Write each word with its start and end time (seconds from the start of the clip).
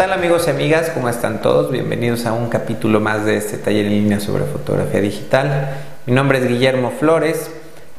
tal 0.00 0.14
amigos 0.14 0.46
y 0.46 0.50
amigas? 0.50 0.88
¿Cómo 0.94 1.10
están 1.10 1.42
todos? 1.42 1.70
Bienvenidos 1.70 2.24
a 2.24 2.32
un 2.32 2.48
capítulo 2.48 3.00
más 3.00 3.26
de 3.26 3.36
este 3.36 3.58
taller 3.58 3.84
en 3.84 3.92
línea 3.92 4.18
sobre 4.18 4.44
fotografía 4.44 4.98
digital. 5.02 5.74
Mi 6.06 6.14
nombre 6.14 6.38
es 6.38 6.48
Guillermo 6.48 6.90
Flores. 6.98 7.50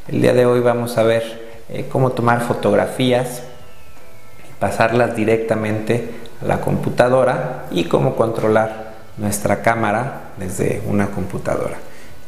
El 0.07 0.19
día 0.19 0.33
de 0.33 0.47
hoy 0.47 0.61
vamos 0.61 0.97
a 0.97 1.03
ver 1.03 1.21
eh, 1.69 1.85
cómo 1.91 2.13
tomar 2.13 2.41
fotografías 2.41 3.43
pasarlas 4.57 5.15
directamente 5.15 6.09
a 6.41 6.45
la 6.45 6.61
computadora 6.61 7.65
y 7.69 7.83
cómo 7.83 8.15
controlar 8.15 8.93
nuestra 9.17 9.61
cámara 9.61 10.31
desde 10.37 10.81
una 10.87 11.11
computadora. 11.11 11.77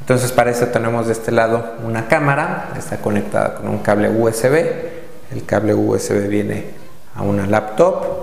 Entonces 0.02 0.32
para 0.32 0.52
eso 0.52 0.68
tenemos 0.68 1.08
de 1.08 1.14
este 1.14 1.32
lado 1.32 1.78
una 1.84 2.08
cámara, 2.08 2.70
está 2.78 2.98
conectada 2.98 3.56
con 3.56 3.70
un 3.70 3.80
cable 3.80 4.12
USB. 4.12 4.54
El 5.32 5.44
cable 5.48 5.74
USB 5.74 6.28
viene 6.28 6.66
a 7.16 7.24
una 7.24 7.48
laptop 7.48 8.23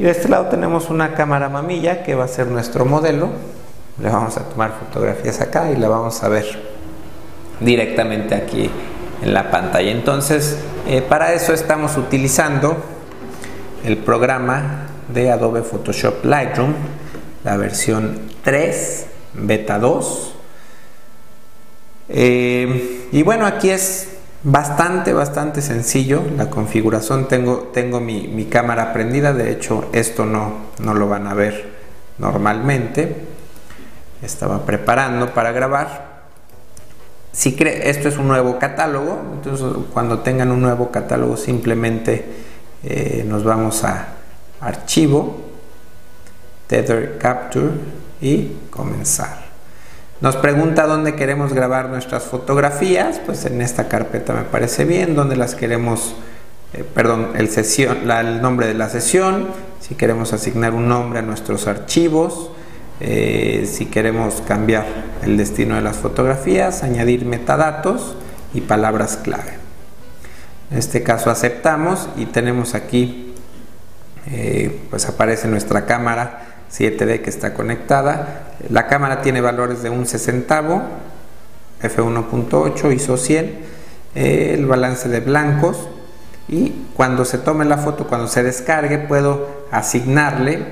y 0.00 0.04
de 0.04 0.12
este 0.12 0.30
lado 0.30 0.46
tenemos 0.46 0.88
una 0.88 1.12
cámara 1.12 1.50
mamilla 1.50 2.02
que 2.02 2.14
va 2.14 2.24
a 2.24 2.28
ser 2.28 2.46
nuestro 2.46 2.86
modelo. 2.86 3.28
Le 4.02 4.08
vamos 4.08 4.34
a 4.38 4.44
tomar 4.44 4.72
fotografías 4.80 5.42
acá 5.42 5.70
y 5.70 5.76
la 5.76 5.90
vamos 5.90 6.22
a 6.22 6.30
ver 6.30 6.46
directamente 7.60 8.34
aquí 8.34 8.70
en 9.20 9.34
la 9.34 9.50
pantalla. 9.50 9.90
Entonces, 9.90 10.56
eh, 10.86 11.02
para 11.02 11.34
eso 11.34 11.52
estamos 11.52 11.98
utilizando 11.98 12.82
el 13.84 13.98
programa 13.98 14.86
de 15.12 15.30
Adobe 15.30 15.60
Photoshop 15.60 16.24
Lightroom, 16.24 16.72
la 17.44 17.58
versión 17.58 18.20
3, 18.42 19.06
beta 19.34 19.78
2. 19.78 20.34
Eh, 22.08 23.08
y 23.12 23.22
bueno, 23.22 23.44
aquí 23.44 23.68
es 23.68 24.16
Bastante, 24.42 25.12
bastante 25.12 25.60
sencillo 25.60 26.22
la 26.36 26.48
configuración. 26.48 27.28
Tengo, 27.28 27.70
tengo 27.74 28.00
mi, 28.00 28.46
cámara 28.46 28.92
prendida, 28.94 29.34
de 29.34 29.52
hecho 29.52 29.88
esto 29.92 30.24
no, 30.24 30.70
no 30.78 30.94
lo 30.94 31.08
van 31.08 31.26
a 31.26 31.34
ver 31.34 31.68
normalmente. 32.18 33.26
Estaba 34.22 34.64
preparando 34.64 35.34
para 35.34 35.52
grabar. 35.52 36.20
Si 37.32 37.54
cree, 37.54 37.90
esto 37.90 38.08
es 38.08 38.16
un 38.16 38.28
nuevo 38.28 38.58
catálogo, 38.58 39.20
entonces 39.34 39.66
cuando 39.92 40.20
tengan 40.20 40.50
un 40.50 40.62
nuevo 40.62 40.90
catálogo 40.90 41.36
simplemente 41.36 42.24
eh, 42.82 43.24
nos 43.26 43.44
vamos 43.44 43.84
a 43.84 44.08
archivo, 44.60 45.38
tether 46.66 47.18
capture 47.18 47.70
y 48.22 48.52
comenzar. 48.70 49.49
Nos 50.20 50.36
pregunta 50.36 50.86
dónde 50.86 51.14
queremos 51.14 51.54
grabar 51.54 51.88
nuestras 51.88 52.24
fotografías, 52.24 53.18
pues 53.24 53.46
en 53.46 53.62
esta 53.62 53.88
carpeta 53.88 54.34
me 54.34 54.42
parece 54.42 54.84
bien, 54.84 55.14
dónde 55.14 55.34
las 55.34 55.54
queremos, 55.54 56.14
eh, 56.74 56.84
perdón, 56.84 57.30
el, 57.36 57.48
sesión, 57.48 58.10
el 58.10 58.42
nombre 58.42 58.66
de 58.66 58.74
la 58.74 58.90
sesión, 58.90 59.46
si 59.80 59.94
queremos 59.94 60.34
asignar 60.34 60.74
un 60.74 60.88
nombre 60.88 61.20
a 61.20 61.22
nuestros 61.22 61.66
archivos, 61.66 62.50
eh, 63.00 63.66
si 63.66 63.86
queremos 63.86 64.42
cambiar 64.46 64.84
el 65.22 65.38
destino 65.38 65.76
de 65.76 65.80
las 65.80 65.96
fotografías, 65.96 66.82
añadir 66.82 67.24
metadatos 67.24 68.14
y 68.52 68.60
palabras 68.60 69.16
clave. 69.16 69.54
En 70.70 70.76
este 70.76 71.02
caso 71.02 71.30
aceptamos 71.30 72.10
y 72.18 72.26
tenemos 72.26 72.74
aquí, 72.74 73.32
eh, 74.30 74.82
pues 74.90 75.08
aparece 75.08 75.48
nuestra 75.48 75.86
cámara 75.86 76.49
7D 76.72 77.22
que 77.22 77.30
está 77.30 77.54
conectada. 77.54 78.54
La 78.68 78.86
cámara 78.86 79.22
tiene 79.22 79.40
valores 79.40 79.82
de 79.82 79.90
un 79.90 80.06
sesentavo, 80.06 80.82
f1.8, 81.82 82.94
ISO 82.94 83.16
100, 83.16 83.58
el 84.14 84.66
balance 84.66 85.08
de 85.08 85.20
blancos 85.20 85.88
y 86.48 86.86
cuando 86.94 87.24
se 87.24 87.38
tome 87.38 87.64
la 87.64 87.78
foto, 87.78 88.06
cuando 88.06 88.26
se 88.26 88.42
descargue, 88.42 88.98
puedo 88.98 89.66
asignarle 89.70 90.64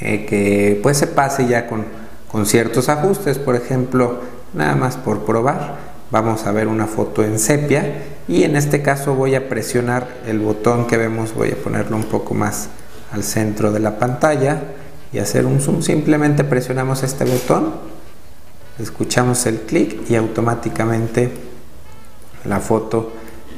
eh, 0.00 0.26
que 0.26 0.78
pues 0.82 0.98
se 0.98 1.06
pase 1.06 1.46
ya 1.46 1.66
con, 1.66 1.86
con 2.30 2.46
ciertos 2.46 2.88
ajustes, 2.88 3.38
por 3.38 3.56
ejemplo, 3.56 4.20
nada 4.52 4.74
más 4.74 4.96
por 4.96 5.24
probar, 5.24 5.76
vamos 6.10 6.46
a 6.46 6.52
ver 6.52 6.68
una 6.68 6.86
foto 6.86 7.24
en 7.24 7.38
sepia 7.38 8.02
y 8.28 8.44
en 8.44 8.56
este 8.56 8.82
caso 8.82 9.14
voy 9.14 9.34
a 9.34 9.48
presionar 9.48 10.08
el 10.26 10.40
botón 10.40 10.86
que 10.86 10.96
vemos, 10.96 11.34
voy 11.34 11.52
a 11.52 11.56
ponerlo 11.56 11.96
un 11.96 12.04
poco 12.04 12.34
más 12.34 12.68
al 13.12 13.24
centro 13.24 13.72
de 13.72 13.80
la 13.80 13.98
pantalla 13.98 14.62
y 15.12 15.18
hacer 15.18 15.46
un 15.46 15.60
zoom. 15.60 15.82
Simplemente 15.82 16.44
presionamos 16.44 17.02
este 17.02 17.24
botón, 17.24 17.74
escuchamos 18.78 19.46
el 19.46 19.60
clic 19.60 20.08
y 20.08 20.16
automáticamente 20.16 21.32
la 22.44 22.60
foto 22.60 23.12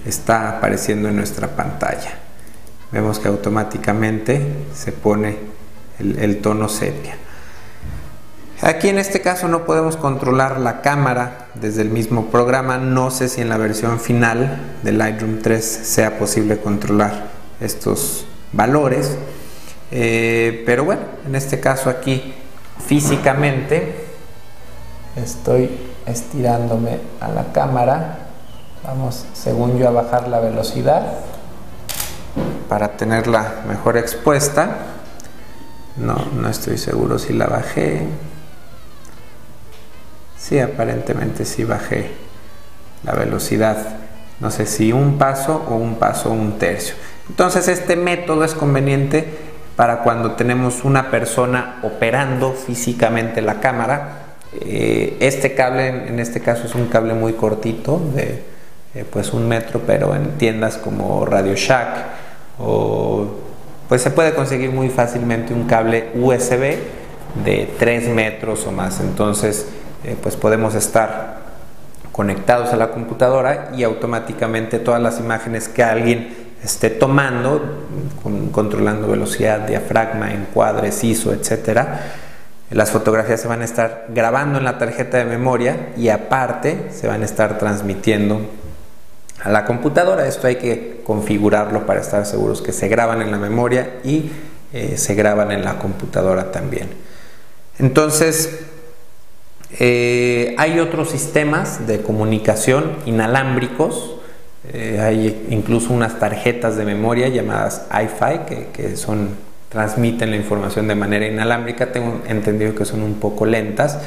está 0.04 0.56
apareciendo 0.56 1.08
en 1.08 1.16
nuestra 1.16 1.48
pantalla. 1.48 2.18
Vemos 2.90 3.18
que 3.18 3.28
automáticamente 3.28 4.46
se 4.74 4.92
pone 4.92 5.38
el, 5.98 6.40
tono 6.42 6.69
sepia. 6.69 7.16
Aquí 8.60 8.88
en 8.88 8.98
este 8.98 9.20
caso 9.20 9.48
no 9.48 9.64
podemos 9.64 9.96
controlar 9.96 10.60
la 10.60 10.82
cámara 10.82 11.48
desde 11.54 11.82
el 11.82 11.90
mismo 11.90 12.26
programa. 12.26 12.78
No 12.78 13.10
sé 13.10 13.28
si 13.28 13.40
en 13.40 13.48
la 13.48 13.56
versión 13.56 13.98
final 13.98 14.60
de 14.82 14.92
Lightroom 14.92 15.40
3 15.40 15.64
sea 15.64 16.19
posible 16.19 16.58
controlar 16.58 17.28
estos 17.60 18.26
valores. 18.52 19.16
Eh, 19.94 20.62
pero 20.64 20.84
bueno, 20.84 21.03
en 21.26 21.34
este 21.34 21.60
caso 21.60 21.91
aquí 21.91 22.32
físicamente 22.86 24.06
estoy 25.16 25.70
estirándome 26.06 26.98
a 27.20 27.28
la 27.28 27.53
cámara. 27.53 28.19
Vamos, 28.84 29.26
según 29.34 29.78
yo, 29.78 29.86
a 29.86 29.91
bajar 29.91 30.28
la 30.28 30.41
velocidad 30.41 31.19
para 32.70 32.97
tenerla 32.97 33.62
mejor 33.69 33.98
expuesta. 33.98 34.78
No, 35.97 36.16
no 36.34 36.48
estoy 36.48 36.78
seguro 36.78 37.19
si 37.19 37.34
la 37.34 37.47
bajé. 37.47 38.06
Sí, 40.38 40.58
aparentemente 40.58 41.44
sí 41.44 41.64
bajé 41.64 42.10
la 43.04 43.12
velocidad. 43.12 43.76
No 44.41 44.50
sé 44.50 44.64
si 44.64 44.91
un 44.91 45.19
paso 45.19 45.66
o 45.69 45.75
un 45.75 45.97
paso 45.97 46.31
un 46.31 46.58
tercio. 46.58 46.94
Entonces 47.28 47.69
este 47.69 47.94
método 47.94 48.42
es 48.42 48.54
conveniente 48.54 49.51
para 49.82 50.04
cuando 50.04 50.37
tenemos 50.37 50.84
una 50.84 51.10
persona 51.10 51.81
operando 51.82 52.53
físicamente 52.53 53.43
la 53.43 53.59
cámara. 53.59 54.10
Eh, 54.60 55.16
este 55.19 55.54
cable, 55.56 56.06
en 56.06 56.20
este 56.20 56.38
caso, 56.38 56.66
es 56.66 56.76
un 56.76 56.87
cable 56.87 57.15
muy 57.15 57.32
cortito, 57.32 58.00
de 58.15 58.44
eh, 58.94 59.04
pues 59.10 59.32
un 59.32 59.48
metro, 59.48 59.81
pero 59.84 60.15
en 60.15 60.38
tiendas 60.38 60.76
como 60.78 61.26
Radio 61.26 61.56
Shack 61.56 61.88
o 62.60 63.26
pues 63.88 64.03
se 64.03 64.12
puede 64.12 64.34
conseguir 64.34 64.70
muy 64.70 64.88
fácilmente 64.88 65.53
un 65.53 65.65
cable 65.65 66.10
USB 66.14 66.76
de 67.44 67.69
3 67.76 68.10
metros 68.10 68.64
o 68.69 68.70
más. 68.70 69.00
Entonces, 69.00 69.66
eh, 70.04 70.14
pues 70.22 70.37
podemos 70.37 70.76
estar 70.76 71.38
conectados 72.12 72.72
a 72.72 72.76
la 72.76 72.93
computadora 72.93 73.72
y 73.76 73.82
automáticamente 73.82 74.78
todas 74.78 75.03
las 75.03 75.19
imágenes 75.19 75.69
que 75.69 75.82
alguien 75.82 76.41
esté 76.65 76.91
tomando, 76.91 77.87
controlando 78.53 79.09
velocidad, 79.09 79.61
diafragma, 79.61 80.33
encuadres, 80.33 81.03
ISO, 81.03 81.33
etcétera, 81.33 82.12
las 82.71 82.91
fotografías 82.91 83.41
se 83.41 83.49
van 83.49 83.61
a 83.61 83.65
estar 83.65 84.06
grabando 84.09 84.59
en 84.59 84.65
la 84.65 84.78
tarjeta 84.78 85.19
de 85.19 85.25
memoria 85.25 85.93
y 85.97 86.09
aparte 86.09 86.89
se 86.91 87.06
van 87.06 87.23
a 87.23 87.27
estar 87.27 87.59
transmitiendo 87.59 88.41
a 89.43 89.50
la 89.50 89.67
computadora. 89.67 90.27
Esto 90.27 90.47
hay 90.47 90.56
que 90.56 91.03
configurarlo 91.05 91.84
para 91.84 92.00
estar 92.00 92.25
seguros 92.25 92.62
que 92.62 92.73
se 92.73 92.89
graban 92.89 93.21
en 93.21 93.31
la 93.31 93.37
memoria 93.37 93.99
y 94.05 94.31
eh, 94.73 94.97
se 94.97 95.15
graban 95.15 95.53
en 95.53 95.65
la 95.65 95.79
computadora 95.79 96.50
también. 96.50 96.88
Entonces, 97.79 98.61
eh, 99.79 100.55
hay 100.56 100.81
otros 100.81 101.11
sistemas 101.11 101.87
de 101.87 102.00
comunicación 102.00 102.97
inalámbricos 103.05 104.17
eh, 104.70 105.00
hay 105.00 105.47
incluso 105.50 105.93
unas 105.93 106.19
tarjetas 106.20 106.76
de 106.76 106.85
memoria 106.85 107.29
llamadas 107.29 107.87
iFi 107.91 108.69
que, 108.73 108.97
son, 108.97 109.31
transmiten 109.69 110.31
la 110.31 110.37
información 110.37 110.87
de 110.87 110.94
manera 110.94 111.26
inalámbrica. 111.26 111.93
Tengo 111.93 112.20
entendido 112.29 112.75
que 112.75 112.85
son 112.85 113.03
un 113.03 113.14
poco 113.14 113.47
lentas, 113.47 113.99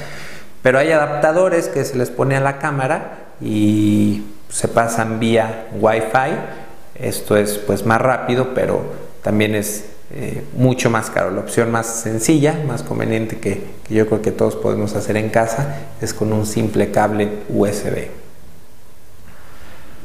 pero 0.61 0.79
hay 0.79 0.91
adaptadores 0.91 1.67
que 1.67 1.83
se 1.83 1.97
les 1.97 2.09
pone 2.09 2.35
a 2.35 2.39
la 2.39 2.59
cámara 2.59 3.25
y 3.41 4.23
se 4.49 4.67
pasan 4.67 5.19
vía 5.19 5.67
Wi-Fi. 5.79 7.03
Esto 7.03 7.35
es 7.35 7.57
pues 7.57 7.85
más 7.85 7.99
rápido, 7.99 8.53
pero 8.53 8.81
también 9.21 9.55
es 9.55 9.85
eh, 10.13 10.43
mucho 10.55 10.89
más 10.89 11.09
caro. 11.09 11.31
La 11.31 11.41
opción 11.41 11.71
más 11.71 11.87
sencilla, 11.87 12.57
más 12.65 12.83
conveniente 12.83 13.39
que 13.39 13.63
yo 13.89 14.07
creo 14.07 14.21
que 14.21 14.31
todos 14.31 14.55
podemos 14.55 14.95
hacer 14.95 15.17
en 15.17 15.29
casa 15.29 15.79
es 15.99 16.13
con 16.13 16.31
un 16.31 16.45
simple 16.45 16.91
cable 16.91 17.29
USB. 17.49 18.24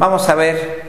Vamos 0.00 0.30
a 0.30 0.34
ver 0.34 0.80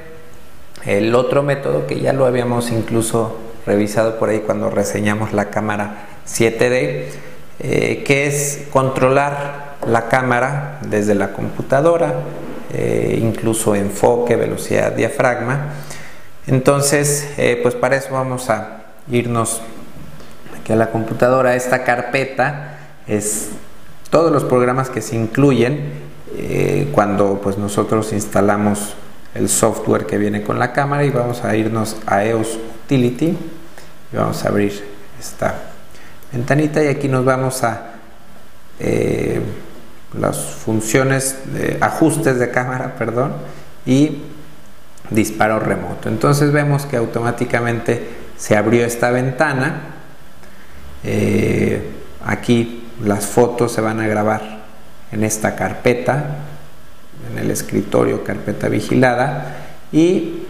el 0.85 1.13
otro 1.15 1.43
método 1.43 1.85
que 1.85 1.99
ya 1.99 2.13
lo 2.13 2.25
habíamos 2.25 2.71
incluso 2.71 3.37
revisado 3.65 4.17
por 4.17 4.29
ahí 4.29 4.39
cuando 4.39 4.69
reseñamos 4.69 5.33
la 5.33 5.49
cámara 5.49 6.05
7D, 6.25 7.07
eh, 7.59 8.03
que 8.07 8.27
es 8.27 8.67
controlar 8.71 9.75
la 9.85 10.07
cámara 10.07 10.79
desde 10.87 11.13
la 11.15 11.33
computadora, 11.33 12.21
eh, 12.73 13.19
incluso 13.21 13.75
enfoque, 13.75 14.37
velocidad, 14.37 14.93
diafragma. 14.93 15.73
Entonces, 16.47 17.33
eh, 17.37 17.59
pues 17.61 17.75
para 17.75 17.97
eso 17.97 18.13
vamos 18.13 18.49
a, 18.49 18.93
irnos 19.11 19.61
aquí 20.57 20.71
a 20.71 20.77
la 20.77 20.89
computadora, 20.89 21.57
esta 21.57 21.83
carpeta 21.83 22.77
es 23.07 23.49
todos 24.09 24.31
los 24.31 24.45
programas 24.45 24.89
que 24.89 25.01
se 25.01 25.17
incluyen 25.17 26.00
eh, 26.37 26.89
cuando 26.91 27.39
pues 27.41 27.57
nosotros 27.57 28.13
instalamos 28.13 28.93
el 29.33 29.49
software 29.49 30.05
que 30.05 30.17
viene 30.17 30.43
con 30.43 30.59
la 30.59 30.73
cámara 30.73 31.03
y 31.03 31.09
vamos 31.09 31.43
a 31.43 31.55
irnos 31.55 31.97
a 32.05 32.23
EOS 32.23 32.59
Utility 32.85 33.37
y 34.11 34.15
vamos 34.15 34.43
a 34.43 34.49
abrir 34.49 34.83
esta 35.19 35.55
ventanita 36.31 36.83
y 36.83 36.87
aquí 36.87 37.07
nos 37.07 37.25
vamos 37.25 37.63
a 37.63 37.93
eh, 38.79 39.41
las 40.19 40.37
funciones 40.37 41.53
de 41.53 41.77
ajustes 41.81 42.39
de 42.39 42.51
cámara 42.51 42.95
perdón 42.99 43.33
y 43.85 44.23
disparo 45.09 45.59
remoto. 45.59 46.09
Entonces 46.09 46.51
vemos 46.51 46.85
que 46.85 46.97
automáticamente 46.97 48.07
se 48.37 48.55
abrió 48.55 48.85
esta 48.85 49.11
ventana. 49.11 49.81
Eh, 51.03 51.91
aquí 52.25 52.87
las 53.03 53.25
fotos 53.25 53.71
se 53.73 53.81
van 53.81 53.99
a 53.99 54.07
grabar 54.07 54.60
en 55.11 55.23
esta 55.23 55.55
carpeta 55.55 56.37
en 57.29 57.37
el 57.37 57.51
escritorio 57.51 58.23
carpeta 58.23 58.67
vigilada 58.69 59.55
y 59.91 60.43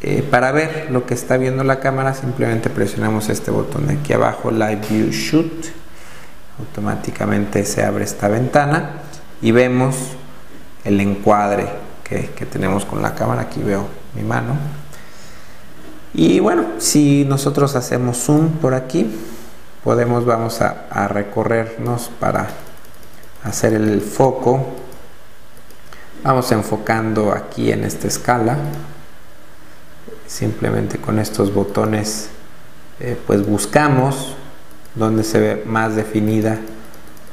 eh, 0.00 0.22
para 0.30 0.52
ver 0.52 0.88
lo 0.90 1.06
que 1.06 1.14
está 1.14 1.36
viendo 1.36 1.64
la 1.64 1.80
cámara 1.80 2.14
simplemente 2.14 2.70
presionamos 2.70 3.28
este 3.28 3.50
botón 3.50 3.88
de 3.88 3.94
aquí 3.94 4.12
abajo 4.12 4.50
Live 4.50 4.82
View 4.88 5.10
Shoot. 5.10 5.66
Automáticamente 6.58 7.64
se 7.64 7.84
abre 7.84 8.04
esta 8.04 8.28
ventana 8.28 9.02
y 9.40 9.52
vemos 9.52 9.96
el 10.84 11.00
encuadre 11.00 11.68
que, 12.04 12.46
tenemos 12.46 12.84
con 12.84 13.02
la 13.02 13.14
cámara. 13.14 13.42
Aquí 13.42 13.60
veo 13.60 13.86
mi 14.14 14.22
mano. 14.22 14.56
Y 16.14 16.40
bueno 16.40 16.64
si 16.78 17.24
nosotros 17.24 17.76
hacemos 17.76 18.18
zoom 18.18 18.50
por 18.58 18.74
aquí 18.74 19.06
podemos 19.84 20.24
vamos 20.24 20.60
a, 20.62 20.86
a 20.90 21.06
recorrernos 21.06 22.10
para 22.18 22.48
hacer 23.48 23.74
el 23.74 24.00
foco. 24.00 24.66
Vamos 26.22 26.52
enfocando 26.52 27.32
aquí 27.32 27.72
en 27.72 27.84
esta 27.84 28.08
escala. 28.08 28.58
Simplemente 30.26 30.98
con 30.98 31.18
estos 31.18 31.54
botones 31.54 32.28
eh, 33.00 33.16
pues 33.26 33.46
buscamos 33.46 34.34
donde 34.94 35.24
se 35.24 35.40
ve 35.40 35.62
más 35.64 35.96
definida 35.96 36.58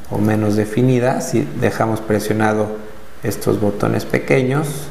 o 0.10 0.18
menos 0.18 0.56
definida. 0.56 1.22
Si 1.22 1.42
dejamos 1.60 2.00
presionado 2.00 2.78
estos 3.24 3.60
botones 3.60 4.06
pequeños 4.06 4.88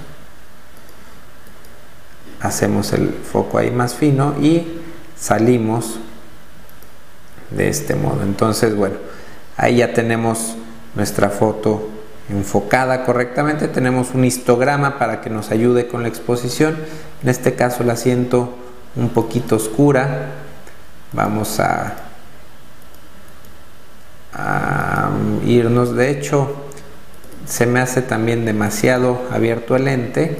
hacemos 2.41 2.93
el 2.93 3.09
foco 3.09 3.56
ahí 3.56 3.71
más 3.71 3.94
fino 3.94 4.35
y 4.38 4.81
salimos 5.17 5.99
de 7.50 7.69
este 7.69 7.94
modo. 7.94 8.23
Entonces 8.23 8.76
bueno 8.76 8.97
ahí 9.56 9.76
ya 9.76 9.94
tenemos 9.94 10.56
nuestra 10.94 11.31
foto 11.31 11.88
enfocada 12.29 13.05
correctamente. 13.05 13.69
Tenemos 13.69 14.14
un 14.14 14.25
histograma 14.25 14.99
para 14.99 15.20
que 15.20 15.31
nos 15.31 15.50
ayude 15.50 15.88
con 15.88 16.02
la 16.02 16.08
exposición. 16.08 16.76
En 17.23 17.29
este 17.29 17.55
caso 17.55 17.85
la 17.85 17.96
siento 17.96 18.55
un 18.96 19.11
poquito 19.11 19.56
oscura. 19.56 20.31
Vamos 21.12 21.61
a, 21.61 21.94
a 24.32 25.11
irnos. 25.46 25.94
De 25.94 26.11
hecho 26.11 26.55
se 27.47 27.67
me 27.67 27.81
hace 27.81 28.02
también 28.02 28.44
demasiado 28.44 29.23
abierto 29.31 29.76
el 29.76 29.85
lente. 29.85 30.38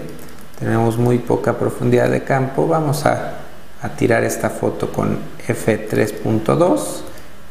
Tenemos 0.59 0.97
muy 0.97 1.19
poca 1.19 1.59
profundidad 1.59 2.09
de 2.11 2.25
campo. 2.25 2.67
Vamos 2.67 3.05
a, 3.07 3.35
a 3.83 3.89
tirar 3.91 4.25
esta 4.25 4.51
foto 4.51 4.91
con 4.93 5.19
f3.2 5.47 7.05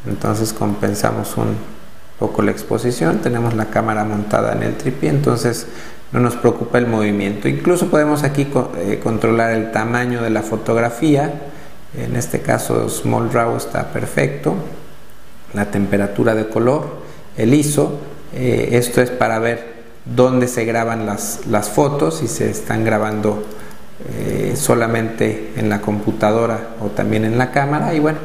entonces 0.06 0.52
compensamos 0.52 1.36
un 1.36 1.56
poco 2.18 2.42
la 2.42 2.50
exposición, 2.50 3.18
tenemos 3.18 3.54
la 3.54 3.66
cámara 3.66 4.04
montada 4.04 4.52
en 4.52 4.62
el 4.62 4.76
tripié, 4.76 5.10
entonces 5.10 5.66
no 6.12 6.20
nos 6.20 6.36
preocupa 6.36 6.78
el 6.78 6.86
movimiento. 6.86 7.48
Incluso 7.48 7.88
podemos 7.88 8.22
aquí 8.22 8.46
eh, 8.76 9.00
controlar 9.02 9.52
el 9.52 9.72
tamaño 9.72 10.22
de 10.22 10.30
la 10.30 10.42
fotografía, 10.42 11.32
en 11.96 12.16
este 12.16 12.40
caso 12.40 12.88
Small 12.88 13.32
Raw 13.32 13.56
está 13.56 13.92
perfecto, 13.92 14.54
la 15.52 15.70
temperatura 15.70 16.34
de 16.34 16.48
color, 16.48 17.02
el 17.36 17.54
ISO, 17.54 17.98
eh, 18.34 18.70
esto 18.72 19.00
es 19.00 19.10
para 19.10 19.38
ver 19.38 19.74
dónde 20.04 20.48
se 20.48 20.64
graban 20.64 21.06
las, 21.06 21.46
las 21.46 21.68
fotos, 21.68 22.18
si 22.18 22.28
se 22.28 22.50
están 22.50 22.84
grabando 22.84 23.44
eh, 24.10 24.54
solamente 24.56 25.52
en 25.56 25.68
la 25.68 25.80
computadora 25.80 26.74
o 26.80 26.88
también 26.88 27.24
en 27.24 27.38
la 27.38 27.52
cámara. 27.52 27.94
Y 27.94 28.00
bueno, 28.00 28.18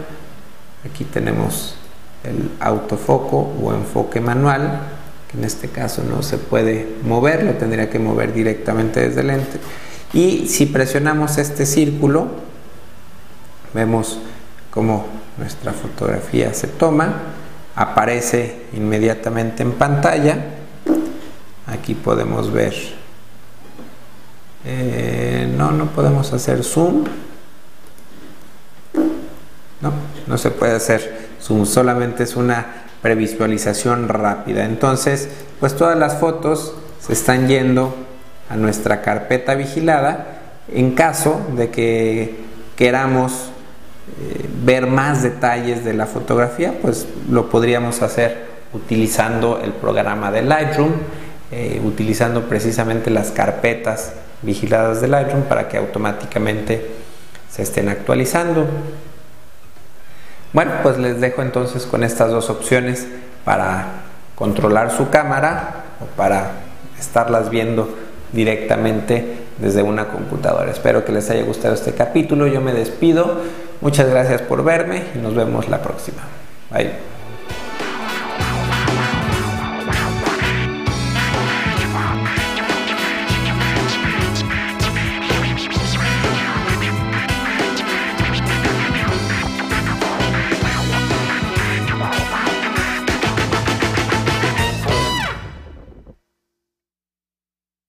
aquí 0.85 1.05
tenemos 1.05 1.75
el 2.23 2.51
autofoco 2.59 3.53
o 3.61 3.73
enfoque 3.73 4.19
manual, 4.19 4.81
que 5.29 5.37
en 5.37 5.43
este 5.43 5.69
caso 5.69 6.03
no 6.03 6.23
se 6.23 6.37
puede 6.37 6.87
mover, 7.03 7.43
lo 7.43 7.53
tendría 7.53 7.89
que 7.89 7.99
mover 7.99 8.33
directamente 8.33 9.07
desde 9.07 9.21
el 9.21 9.27
lente. 9.27 9.59
Y 10.13 10.47
si 10.47 10.65
presionamos 10.65 11.37
este 11.37 11.65
círculo, 11.65 12.27
vemos 13.73 14.19
cómo 14.71 15.05
nuestra 15.37 15.71
fotografía 15.71 16.53
se 16.53 16.67
toma, 16.67 17.13
aparece 17.75 18.63
inmediatamente 18.73 19.63
en 19.63 19.73
pantalla. 19.73 20.37
Aquí 21.67 21.93
podemos 21.93 22.51
ver, 22.51 22.73
eh, 24.65 25.47
no, 25.55 25.71
no 25.71 25.85
podemos 25.85 26.33
hacer 26.33 26.63
zoom, 26.63 27.05
no, 29.81 29.91
no 30.27 30.37
se 30.37 30.51
puede 30.51 30.75
hacer 30.75 31.29
solamente 31.65 32.23
es 32.23 32.35
una 32.35 32.65
previsualización 33.01 34.09
rápida. 34.09 34.65
Entonces, 34.65 35.29
pues 35.59 35.75
todas 35.75 35.97
las 35.97 36.17
fotos 36.17 36.75
se 36.99 37.13
están 37.13 37.47
yendo 37.47 37.95
a 38.49 38.55
nuestra 38.55 39.01
carpeta 39.01 39.55
vigilada 39.55 40.41
en 40.71 40.91
caso 40.91 41.41
de 41.55 41.69
que 41.69 42.35
queramos 42.75 43.49
eh, 44.21 44.47
ver 44.63 44.87
más 44.87 45.23
detalles 45.23 45.83
de 45.83 45.93
la 45.93 46.05
fotografía, 46.05 46.75
pues 46.81 47.07
lo 47.29 47.49
podríamos 47.49 48.01
hacer 48.01 48.49
utilizando 48.73 49.59
el 49.63 49.71
programa 49.71 50.31
de 50.31 50.43
Lightroom, 50.43 50.91
eh, 51.51 51.81
utilizando 51.83 52.43
precisamente 52.43 53.09
las 53.09 53.31
carpetas 53.31 54.13
vigiladas 54.43 55.01
de 55.01 55.07
Lightroom 55.07 55.43
para 55.43 55.67
que 55.67 55.77
automáticamente 55.77 56.85
se 57.49 57.63
estén 57.63 57.89
actualizando. 57.89 58.67
Bueno, 60.53 60.71
pues 60.81 60.97
les 60.97 61.21
dejo 61.21 61.41
entonces 61.41 61.85
con 61.85 62.03
estas 62.03 62.31
dos 62.31 62.49
opciones 62.49 63.07
para 63.45 63.87
controlar 64.35 64.91
su 64.91 65.09
cámara 65.09 65.83
o 66.01 66.05
para 66.15 66.51
estarlas 66.99 67.49
viendo 67.49 67.95
directamente 68.31 69.37
desde 69.57 69.83
una 69.83 70.07
computadora. 70.07 70.71
Espero 70.71 71.05
que 71.05 71.11
les 71.11 71.29
haya 71.29 71.43
gustado 71.43 71.73
este 71.73 71.93
capítulo. 71.93 72.47
Yo 72.47 72.61
me 72.61 72.73
despido. 72.73 73.41
Muchas 73.81 74.09
gracias 74.09 74.41
por 74.41 74.63
verme 74.63 75.03
y 75.15 75.19
nos 75.19 75.35
vemos 75.35 75.69
la 75.69 75.81
próxima. 75.81 76.21
Bye. 76.71 77.18